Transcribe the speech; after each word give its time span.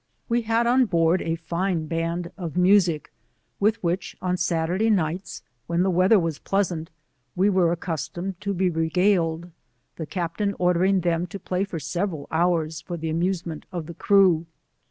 We 0.27 0.41
had 0.41 0.65
on 0.65 0.85
board 0.85 1.21
a 1.21 1.35
tine 1.35 1.85
band 1.85 2.31
of 2.35 2.57
music, 2.57 3.13
with 3.59 3.75
which 3.83 4.17
on 4.19 4.35
Saturday 4.35 4.89
nighty, 4.89 5.41
when 5.67 5.83
the 5.83 5.91
weather 5.91 6.17
was 6.17 6.39
pleasant, 6.39 6.89
we 7.35 7.51
were 7.51 7.71
accustomed 7.71 8.41
to 8.41 8.55
be 8.55 8.71
regaled, 8.71 9.51
the 9.97 10.07
Captain 10.07 10.55
ordering 10.57 11.01
them 11.01 11.27
to 11.27 11.39
play 11.39 11.63
for 11.65 11.79
several 11.79 12.25
hours 12.31 12.81
for 12.81 12.97
the 12.97 13.11
amusement 13.11 13.67
of 13.71 13.85
the 13.85 13.93
crew. 13.93 14.47